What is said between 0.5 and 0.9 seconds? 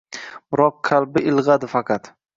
Biroq,